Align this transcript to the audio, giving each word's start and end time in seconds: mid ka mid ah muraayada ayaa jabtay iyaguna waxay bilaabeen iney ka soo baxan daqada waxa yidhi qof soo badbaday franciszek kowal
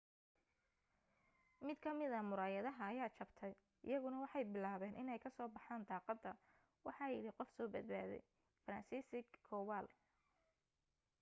mid 1.65 1.77
ka 1.83 1.91
mid 1.99 2.11
ah 2.19 2.25
muraayada 2.29 2.71
ayaa 2.89 3.15
jabtay 3.17 3.53
iyaguna 3.87 4.17
waxay 4.23 4.43
bilaabeen 4.53 4.99
iney 5.01 5.19
ka 5.23 5.29
soo 5.37 5.49
baxan 5.55 5.81
daqada 5.91 6.31
waxa 6.87 7.05
yidhi 7.13 7.31
qof 7.37 7.49
soo 7.57 7.67
badbaday 7.73 8.21
franciszek 8.65 9.27
kowal 9.47 9.85